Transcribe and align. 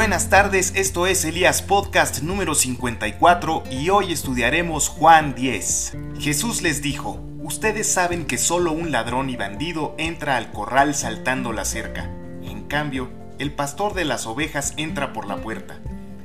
buenas 0.00 0.30
tardes, 0.30 0.72
esto 0.76 1.06
es 1.06 1.26
Elías 1.26 1.60
Podcast 1.60 2.22
número 2.22 2.54
54 2.54 3.64
y 3.70 3.90
hoy 3.90 4.12
estudiaremos 4.12 4.88
Juan 4.88 5.34
10. 5.34 5.94
Jesús 6.18 6.62
les 6.62 6.80
dijo, 6.80 7.20
ustedes 7.42 7.92
saben 7.92 8.24
que 8.24 8.38
solo 8.38 8.72
un 8.72 8.92
ladrón 8.92 9.28
y 9.28 9.36
bandido 9.36 9.94
entra 9.98 10.38
al 10.38 10.52
corral 10.52 10.94
saltando 10.94 11.52
la 11.52 11.66
cerca. 11.66 12.10
En 12.42 12.62
cambio, 12.62 13.10
el 13.38 13.52
pastor 13.52 13.92
de 13.92 14.06
las 14.06 14.26
ovejas 14.26 14.72
entra 14.78 15.12
por 15.12 15.26
la 15.26 15.36
puerta. 15.36 15.78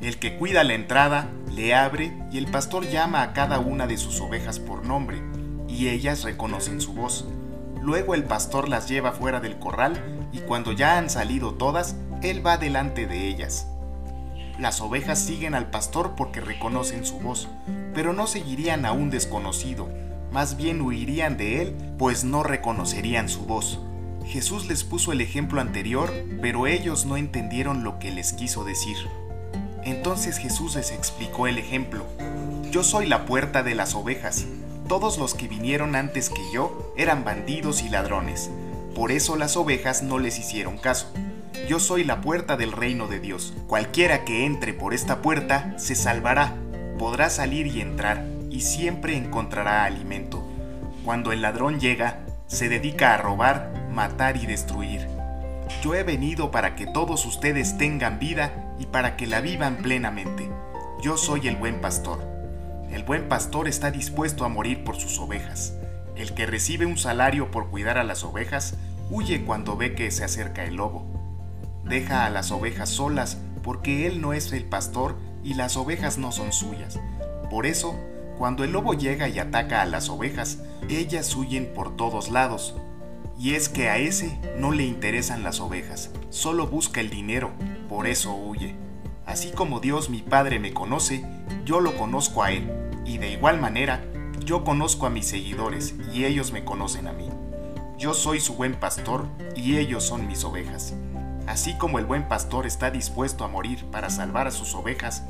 El 0.00 0.18
que 0.18 0.38
cuida 0.38 0.64
la 0.64 0.72
entrada 0.72 1.28
le 1.52 1.74
abre 1.74 2.16
y 2.32 2.38
el 2.38 2.46
pastor 2.46 2.88
llama 2.88 3.20
a 3.20 3.34
cada 3.34 3.58
una 3.58 3.86
de 3.86 3.98
sus 3.98 4.18
ovejas 4.22 4.58
por 4.58 4.86
nombre, 4.86 5.20
y 5.68 5.88
ellas 5.88 6.22
reconocen 6.22 6.80
su 6.80 6.94
voz. 6.94 7.26
Luego 7.82 8.14
el 8.14 8.24
pastor 8.24 8.70
las 8.70 8.88
lleva 8.88 9.12
fuera 9.12 9.40
del 9.40 9.58
corral 9.58 10.02
y 10.32 10.38
cuando 10.38 10.72
ya 10.72 10.96
han 10.96 11.10
salido 11.10 11.52
todas, 11.52 11.96
él 12.22 12.44
va 12.46 12.56
delante 12.56 13.06
de 13.06 13.28
ellas. 13.28 13.68
Las 14.58 14.80
ovejas 14.80 15.18
siguen 15.18 15.54
al 15.54 15.70
pastor 15.70 16.14
porque 16.16 16.40
reconocen 16.40 17.04
su 17.04 17.20
voz, 17.20 17.48
pero 17.94 18.12
no 18.12 18.26
seguirían 18.26 18.84
a 18.84 18.92
un 18.92 19.10
desconocido, 19.10 19.88
más 20.32 20.56
bien 20.56 20.82
huirían 20.82 21.36
de 21.36 21.62
él, 21.62 21.74
pues 21.96 22.24
no 22.24 22.42
reconocerían 22.42 23.28
su 23.28 23.46
voz. 23.46 23.80
Jesús 24.26 24.66
les 24.66 24.84
puso 24.84 25.12
el 25.12 25.20
ejemplo 25.20 25.60
anterior, 25.60 26.12
pero 26.42 26.66
ellos 26.66 27.06
no 27.06 27.16
entendieron 27.16 27.82
lo 27.82 27.98
que 27.98 28.10
les 28.10 28.34
quiso 28.34 28.64
decir. 28.64 28.96
Entonces 29.84 30.36
Jesús 30.36 30.74
les 30.74 30.90
explicó 30.90 31.46
el 31.46 31.56
ejemplo. 31.56 32.04
Yo 32.70 32.82
soy 32.82 33.06
la 33.06 33.24
puerta 33.24 33.62
de 33.62 33.74
las 33.74 33.94
ovejas. 33.94 34.44
Todos 34.86 35.18
los 35.18 35.34
que 35.34 35.48
vinieron 35.48 35.96
antes 35.96 36.28
que 36.28 36.42
yo 36.52 36.92
eran 36.96 37.24
bandidos 37.24 37.82
y 37.82 37.88
ladrones. 37.88 38.50
Por 38.94 39.12
eso 39.12 39.36
las 39.36 39.56
ovejas 39.56 40.02
no 40.02 40.18
les 40.18 40.38
hicieron 40.38 40.76
caso. 40.76 41.06
Yo 41.68 41.78
soy 41.78 42.02
la 42.02 42.22
puerta 42.22 42.56
del 42.56 42.72
reino 42.72 43.08
de 43.08 43.20
Dios. 43.20 43.52
Cualquiera 43.66 44.24
que 44.24 44.46
entre 44.46 44.72
por 44.72 44.94
esta 44.94 45.20
puerta 45.20 45.74
se 45.76 45.94
salvará, 45.94 46.56
podrá 46.98 47.28
salir 47.28 47.66
y 47.66 47.82
entrar, 47.82 48.24
y 48.48 48.62
siempre 48.62 49.18
encontrará 49.18 49.84
alimento. 49.84 50.42
Cuando 51.04 51.30
el 51.30 51.42
ladrón 51.42 51.78
llega, 51.78 52.20
se 52.46 52.70
dedica 52.70 53.12
a 53.12 53.18
robar, 53.18 53.86
matar 53.92 54.38
y 54.38 54.46
destruir. 54.46 55.08
Yo 55.82 55.94
he 55.94 56.04
venido 56.04 56.50
para 56.50 56.74
que 56.74 56.86
todos 56.86 57.26
ustedes 57.26 57.76
tengan 57.76 58.18
vida 58.18 58.74
y 58.78 58.86
para 58.86 59.18
que 59.18 59.26
la 59.26 59.42
vivan 59.42 59.76
plenamente. 59.76 60.48
Yo 61.02 61.18
soy 61.18 61.48
el 61.48 61.56
buen 61.56 61.82
pastor. 61.82 62.26
El 62.90 63.02
buen 63.02 63.28
pastor 63.28 63.68
está 63.68 63.90
dispuesto 63.90 64.46
a 64.46 64.48
morir 64.48 64.84
por 64.84 64.96
sus 64.96 65.18
ovejas. 65.18 65.74
El 66.16 66.32
que 66.32 66.46
recibe 66.46 66.86
un 66.86 66.96
salario 66.96 67.50
por 67.50 67.68
cuidar 67.68 67.98
a 67.98 68.04
las 68.04 68.24
ovejas, 68.24 68.78
huye 69.10 69.44
cuando 69.44 69.76
ve 69.76 69.94
que 69.94 70.10
se 70.10 70.24
acerca 70.24 70.64
el 70.64 70.76
lobo 70.76 71.17
deja 71.88 72.24
a 72.24 72.30
las 72.30 72.50
ovejas 72.50 72.88
solas 72.88 73.38
porque 73.62 74.06
él 74.06 74.20
no 74.20 74.32
es 74.32 74.52
el 74.52 74.64
pastor 74.64 75.16
y 75.42 75.54
las 75.54 75.76
ovejas 75.76 76.18
no 76.18 76.32
son 76.32 76.52
suyas. 76.52 76.98
Por 77.50 77.66
eso, 77.66 77.98
cuando 78.36 78.64
el 78.64 78.72
lobo 78.72 78.94
llega 78.94 79.28
y 79.28 79.38
ataca 79.38 79.82
a 79.82 79.86
las 79.86 80.08
ovejas, 80.08 80.58
ellas 80.88 81.34
huyen 81.34 81.72
por 81.74 81.96
todos 81.96 82.30
lados. 82.30 82.76
Y 83.38 83.54
es 83.54 83.68
que 83.68 83.88
a 83.88 83.98
ese 83.98 84.38
no 84.58 84.72
le 84.72 84.84
interesan 84.84 85.42
las 85.42 85.60
ovejas, 85.60 86.10
solo 86.30 86.66
busca 86.66 87.00
el 87.00 87.10
dinero, 87.10 87.52
por 87.88 88.06
eso 88.06 88.34
huye. 88.34 88.74
Así 89.26 89.50
como 89.50 89.80
Dios 89.80 90.10
mi 90.10 90.22
Padre 90.22 90.58
me 90.58 90.72
conoce, 90.72 91.24
yo 91.64 91.80
lo 91.80 91.96
conozco 91.96 92.42
a 92.42 92.50
Él, 92.50 92.72
y 93.04 93.18
de 93.18 93.30
igual 93.30 93.60
manera, 93.60 94.02
yo 94.44 94.64
conozco 94.64 95.06
a 95.06 95.10
mis 95.10 95.26
seguidores 95.26 95.94
y 96.12 96.24
ellos 96.24 96.52
me 96.52 96.64
conocen 96.64 97.06
a 97.06 97.12
mí. 97.12 97.28
Yo 97.98 98.14
soy 98.14 98.40
su 98.40 98.54
buen 98.54 98.74
pastor 98.74 99.28
y 99.54 99.76
ellos 99.76 100.04
son 100.04 100.26
mis 100.26 100.44
ovejas. 100.44 100.94
Así 101.48 101.72
como 101.72 101.98
el 101.98 102.04
buen 102.04 102.28
pastor 102.28 102.66
está 102.66 102.90
dispuesto 102.90 103.42
a 103.42 103.48
morir 103.48 103.86
para 103.86 104.10
salvar 104.10 104.46
a 104.46 104.50
sus 104.50 104.74
ovejas, 104.74 105.24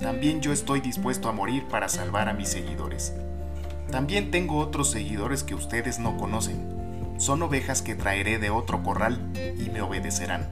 también 0.00 0.40
yo 0.40 0.52
estoy 0.52 0.80
dispuesto 0.80 1.28
a 1.28 1.32
morir 1.32 1.66
para 1.66 1.88
salvar 1.88 2.28
a 2.28 2.32
mis 2.32 2.48
seguidores. 2.48 3.12
También 3.90 4.30
tengo 4.30 4.58
otros 4.58 4.92
seguidores 4.92 5.42
que 5.42 5.56
ustedes 5.56 5.98
no 5.98 6.16
conocen. 6.16 7.14
Son 7.18 7.42
ovejas 7.42 7.82
que 7.82 7.96
traeré 7.96 8.38
de 8.38 8.50
otro 8.50 8.84
corral 8.84 9.20
y 9.34 9.68
me 9.70 9.82
obedecerán. 9.82 10.48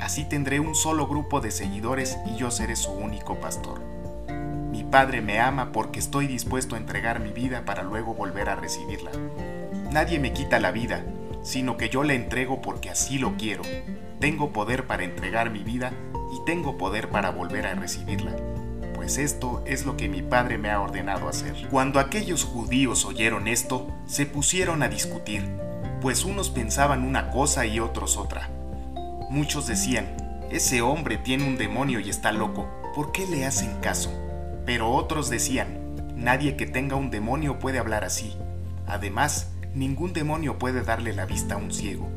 Así 0.00 0.24
tendré 0.24 0.60
un 0.60 0.76
solo 0.76 1.08
grupo 1.08 1.40
de 1.40 1.50
seguidores 1.50 2.16
y 2.24 2.36
yo 2.36 2.52
seré 2.52 2.76
su 2.76 2.92
único 2.92 3.40
pastor. 3.40 3.80
Mi 4.70 4.84
Padre 4.84 5.20
me 5.20 5.40
ama 5.40 5.72
porque 5.72 5.98
estoy 5.98 6.28
dispuesto 6.28 6.76
a 6.76 6.78
entregar 6.78 7.18
mi 7.18 7.32
vida 7.32 7.64
para 7.64 7.82
luego 7.82 8.14
volver 8.14 8.48
a 8.48 8.54
recibirla. 8.54 9.10
Nadie 9.90 10.20
me 10.20 10.32
quita 10.32 10.60
la 10.60 10.70
vida, 10.70 11.04
sino 11.42 11.76
que 11.76 11.88
yo 11.88 12.04
la 12.04 12.14
entrego 12.14 12.62
porque 12.62 12.88
así 12.88 13.18
lo 13.18 13.36
quiero 13.36 13.64
tengo 14.20 14.52
poder 14.52 14.86
para 14.86 15.04
entregar 15.04 15.50
mi 15.50 15.62
vida 15.62 15.92
y 16.34 16.44
tengo 16.44 16.78
poder 16.78 17.10
para 17.10 17.30
volver 17.30 17.66
a 17.66 17.74
recibirla, 17.74 18.34
pues 18.94 19.18
esto 19.18 19.62
es 19.66 19.84
lo 19.84 19.96
que 19.96 20.08
mi 20.08 20.22
Padre 20.22 20.58
me 20.58 20.70
ha 20.70 20.80
ordenado 20.80 21.28
hacer. 21.28 21.68
Cuando 21.70 22.00
aquellos 22.00 22.44
judíos 22.44 23.04
oyeron 23.04 23.48
esto, 23.48 23.88
se 24.06 24.26
pusieron 24.26 24.82
a 24.82 24.88
discutir, 24.88 25.48
pues 26.00 26.24
unos 26.24 26.50
pensaban 26.50 27.04
una 27.04 27.30
cosa 27.30 27.66
y 27.66 27.80
otros 27.80 28.16
otra. 28.16 28.50
Muchos 29.30 29.66
decían, 29.66 30.16
ese 30.50 30.82
hombre 30.82 31.18
tiene 31.18 31.46
un 31.46 31.56
demonio 31.56 32.00
y 32.00 32.10
está 32.10 32.32
loco, 32.32 32.68
¿por 32.94 33.12
qué 33.12 33.26
le 33.26 33.44
hacen 33.44 33.80
caso? 33.80 34.12
Pero 34.64 34.90
otros 34.90 35.28
decían, 35.28 35.96
nadie 36.16 36.56
que 36.56 36.66
tenga 36.66 36.96
un 36.96 37.10
demonio 37.10 37.58
puede 37.58 37.78
hablar 37.78 38.04
así. 38.04 38.36
Además, 38.86 39.50
ningún 39.74 40.12
demonio 40.12 40.58
puede 40.58 40.82
darle 40.82 41.12
la 41.12 41.26
vista 41.26 41.54
a 41.54 41.58
un 41.58 41.72
ciego. 41.72 42.08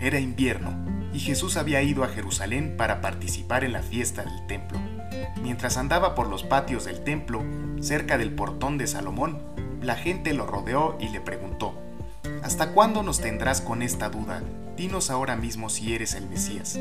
Era 0.00 0.18
invierno 0.18 0.72
y 1.12 1.18
Jesús 1.18 1.58
había 1.58 1.82
ido 1.82 2.04
a 2.04 2.08
Jerusalén 2.08 2.74
para 2.78 3.02
participar 3.02 3.64
en 3.64 3.72
la 3.74 3.82
fiesta 3.82 4.22
del 4.22 4.46
templo. 4.46 4.80
Mientras 5.42 5.76
andaba 5.76 6.14
por 6.14 6.26
los 6.26 6.42
patios 6.42 6.86
del 6.86 7.04
templo, 7.04 7.44
cerca 7.80 8.16
del 8.16 8.32
portón 8.32 8.78
de 8.78 8.86
Salomón, 8.86 9.42
la 9.82 9.96
gente 9.96 10.32
lo 10.32 10.46
rodeó 10.46 10.96
y 11.00 11.10
le 11.10 11.20
preguntó, 11.20 11.74
¿Hasta 12.42 12.72
cuándo 12.72 13.02
nos 13.02 13.20
tendrás 13.20 13.60
con 13.60 13.82
esta 13.82 14.08
duda? 14.08 14.42
Dinos 14.74 15.10
ahora 15.10 15.36
mismo 15.36 15.68
si 15.68 15.94
eres 15.94 16.14
el 16.14 16.26
Mesías. 16.30 16.78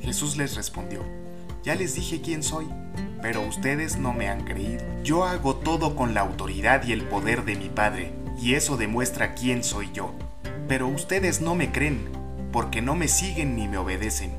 Jesús 0.00 0.38
les 0.38 0.54
respondió, 0.54 1.04
Ya 1.62 1.74
les 1.74 1.94
dije 1.94 2.22
quién 2.22 2.42
soy, 2.42 2.66
pero 3.20 3.42
ustedes 3.42 3.98
no 3.98 4.14
me 4.14 4.30
han 4.30 4.44
creído. 4.44 4.82
Yo 5.02 5.24
hago 5.24 5.56
todo 5.56 5.94
con 5.94 6.14
la 6.14 6.22
autoridad 6.22 6.84
y 6.86 6.92
el 6.92 7.02
poder 7.02 7.44
de 7.44 7.56
mi 7.56 7.68
Padre, 7.68 8.14
y 8.40 8.54
eso 8.54 8.78
demuestra 8.78 9.34
quién 9.34 9.62
soy 9.62 9.90
yo. 9.92 10.14
Pero 10.68 10.88
ustedes 10.88 11.42
no 11.42 11.54
me 11.54 11.70
creen 11.70 12.21
porque 12.52 12.82
no 12.82 12.94
me 12.94 13.08
siguen 13.08 13.56
ni 13.56 13.66
me 13.66 13.78
obedecen. 13.78 14.32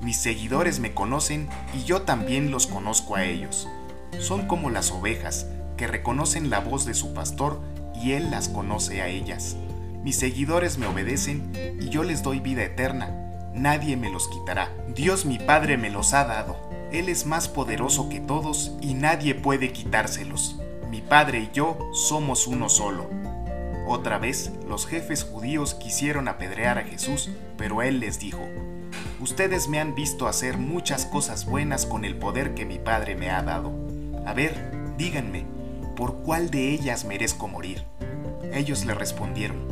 Mis 0.00 0.16
seguidores 0.16 0.78
me 0.80 0.94
conocen 0.94 1.48
y 1.74 1.84
yo 1.84 2.02
también 2.02 2.50
los 2.50 2.66
conozco 2.66 3.16
a 3.16 3.24
ellos. 3.24 3.68
Son 4.18 4.46
como 4.46 4.70
las 4.70 4.90
ovejas, 4.92 5.46
que 5.76 5.86
reconocen 5.86 6.48
la 6.48 6.60
voz 6.60 6.86
de 6.86 6.94
su 6.94 7.12
pastor 7.12 7.60
y 7.94 8.12
él 8.12 8.30
las 8.30 8.48
conoce 8.48 9.02
a 9.02 9.08
ellas. 9.08 9.56
Mis 10.02 10.16
seguidores 10.16 10.78
me 10.78 10.86
obedecen 10.86 11.52
y 11.80 11.90
yo 11.90 12.02
les 12.02 12.22
doy 12.22 12.40
vida 12.40 12.62
eterna. 12.62 13.50
Nadie 13.54 13.96
me 13.96 14.10
los 14.10 14.28
quitará. 14.28 14.70
Dios 14.94 15.26
mi 15.26 15.38
Padre 15.38 15.76
me 15.76 15.90
los 15.90 16.14
ha 16.14 16.24
dado. 16.24 16.56
Él 16.92 17.08
es 17.08 17.26
más 17.26 17.48
poderoso 17.48 18.08
que 18.08 18.20
todos 18.20 18.72
y 18.80 18.94
nadie 18.94 19.34
puede 19.34 19.72
quitárselos. 19.72 20.58
Mi 20.90 21.02
Padre 21.02 21.40
y 21.40 21.50
yo 21.52 21.78
somos 21.92 22.46
uno 22.46 22.68
solo. 22.68 23.19
Otra 23.92 24.18
vez, 24.18 24.52
los 24.68 24.86
jefes 24.86 25.24
judíos 25.24 25.74
quisieron 25.74 26.28
apedrear 26.28 26.78
a 26.78 26.84
Jesús, 26.84 27.28
pero 27.58 27.82
él 27.82 27.98
les 27.98 28.20
dijo, 28.20 28.38
Ustedes 29.18 29.66
me 29.66 29.80
han 29.80 29.96
visto 29.96 30.28
hacer 30.28 30.58
muchas 30.58 31.06
cosas 31.06 31.44
buenas 31.44 31.86
con 31.86 32.04
el 32.04 32.14
poder 32.14 32.54
que 32.54 32.64
mi 32.64 32.78
Padre 32.78 33.16
me 33.16 33.30
ha 33.30 33.42
dado. 33.42 33.72
A 34.26 34.32
ver, 34.32 34.94
díganme, 34.96 35.44
¿por 35.96 36.18
cuál 36.18 36.50
de 36.50 36.70
ellas 36.70 37.04
merezco 37.04 37.48
morir? 37.48 37.82
Ellos 38.52 38.84
le 38.84 38.94
respondieron, 38.94 39.66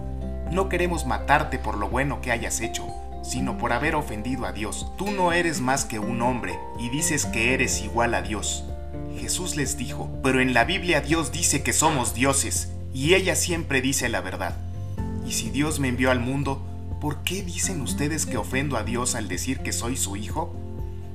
No 0.51 0.69
queremos 0.69 1.07
matarte 1.07 1.61
por 1.61 1.79
lo 1.79 1.89
bueno 1.89 2.21
que 2.21 2.33
hayas 2.33 2.61
hecho, 2.61 2.89
sino 3.23 3.57
por 3.57 3.73
haber 3.73 3.95
ofendido 3.95 4.47
a 4.47 4.53
Dios. 4.53 4.91
Tú 4.99 5.13
no 5.13 5.33
eres 5.33 5.61
más 5.61 5.85
que 5.85 6.01
un 6.01 6.23
hombre 6.23 6.59
y 6.81 6.89
dices 6.89 7.25
que 7.25 7.55
eres 7.55 7.83
igual 7.83 8.15
a 8.15 8.23
Dios. 8.23 8.65
Jesús 9.17 9.55
les 9.55 9.77
dijo, 9.77 10.11
pero 10.25 10.41
en 10.41 10.55
la 10.55 10.65
Biblia 10.65 11.01
Dios 11.01 11.31
dice 11.31 11.63
que 11.63 11.73
somos 11.73 12.15
dioses 12.15 12.73
y 12.99 13.15
ella 13.15 13.37
siempre 13.37 13.81
dice 13.81 14.09
la 14.09 14.21
verdad. 14.21 14.57
Y 15.25 15.31
si 15.31 15.51
Dios 15.51 15.79
me 15.79 15.87
envió 15.87 16.11
al 16.11 16.19
mundo, 16.19 16.67
¿por 17.01 17.23
qué 17.23 17.45
dicen 17.45 17.81
ustedes 17.81 18.27
que 18.27 18.39
ofendo 18.39 18.77
a 18.77 18.83
Dios 18.83 19.15
al 19.15 19.29
decir 19.29 19.61
que 19.61 19.71
soy 19.71 19.97
su 19.97 20.17
hijo? 20.17 20.53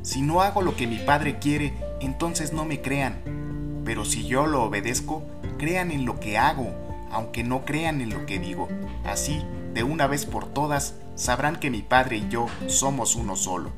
Si 0.01 0.21
no 0.21 0.41
hago 0.41 0.61
lo 0.61 0.77
que 0.77 0.87
mi 0.87 0.99
Padre 0.99 1.39
quiere, 1.39 1.73
entonces 1.99 2.53
no 2.53 2.63
me 2.63 2.79
crean. 2.79 3.81
Pero 3.83 4.05
si 4.05 4.25
yo 4.25 4.47
lo 4.47 4.63
obedezco, 4.63 5.23
crean 5.57 5.91
en 5.91 6.05
lo 6.05 6.21
que 6.21 6.37
hago, 6.37 6.73
aunque 7.11 7.43
no 7.43 7.65
crean 7.65 7.99
en 7.99 8.11
lo 8.11 8.25
que 8.25 8.39
digo. 8.39 8.69
Así, 9.03 9.43
de 9.73 9.83
una 9.83 10.07
vez 10.07 10.25
por 10.25 10.45
todas, 10.45 10.93
sabrán 11.15 11.57
que 11.57 11.69
mi 11.69 11.81
Padre 11.81 12.15
y 12.15 12.29
yo 12.29 12.45
somos 12.67 13.17
uno 13.17 13.35
solo. 13.35 13.71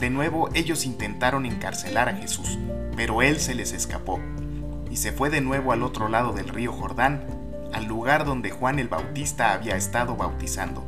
De 0.00 0.10
nuevo 0.10 0.48
ellos 0.54 0.84
intentaron 0.84 1.46
encarcelar 1.46 2.08
a 2.08 2.16
Jesús, 2.16 2.58
pero 2.96 3.22
él 3.22 3.38
se 3.38 3.54
les 3.54 3.72
escapó 3.72 4.18
y 4.92 4.96
se 4.96 5.10
fue 5.10 5.30
de 5.30 5.40
nuevo 5.40 5.72
al 5.72 5.82
otro 5.82 6.08
lado 6.08 6.34
del 6.34 6.50
río 6.50 6.70
Jordán, 6.70 7.24
al 7.72 7.86
lugar 7.86 8.26
donde 8.26 8.50
Juan 8.50 8.78
el 8.78 8.88
Bautista 8.88 9.54
había 9.54 9.74
estado 9.74 10.16
bautizando. 10.16 10.84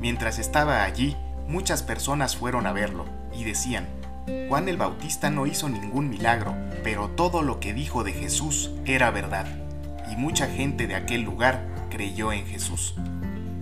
Mientras 0.00 0.38
estaba 0.38 0.82
allí, 0.82 1.14
muchas 1.46 1.82
personas 1.82 2.36
fueron 2.36 2.66
a 2.66 2.72
verlo 2.72 3.04
y 3.36 3.44
decían, 3.44 3.86
Juan 4.48 4.70
el 4.70 4.78
Bautista 4.78 5.28
no 5.28 5.46
hizo 5.46 5.68
ningún 5.68 6.08
milagro, 6.08 6.54
pero 6.82 7.10
todo 7.10 7.42
lo 7.42 7.60
que 7.60 7.74
dijo 7.74 8.02
de 8.02 8.14
Jesús 8.14 8.70
era 8.86 9.10
verdad, 9.10 9.46
y 10.10 10.16
mucha 10.16 10.46
gente 10.46 10.86
de 10.86 10.94
aquel 10.94 11.20
lugar 11.20 11.66
creyó 11.90 12.32
en 12.32 12.46
Jesús. 12.46 12.94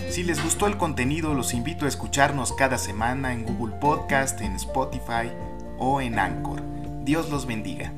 Si 0.08 0.22
les 0.22 0.40
gustó 0.44 0.68
el 0.68 0.76
contenido, 0.76 1.34
los 1.34 1.54
invito 1.54 1.86
a 1.86 1.88
escucharnos 1.88 2.52
cada 2.52 2.78
semana 2.78 3.32
en 3.32 3.42
Google 3.42 3.74
Podcast, 3.80 4.40
en 4.42 4.54
Spotify 4.54 5.32
o 5.78 6.00
en 6.00 6.20
Anchor. 6.20 6.62
Dios 7.04 7.30
los 7.30 7.46
bendiga. 7.46 7.92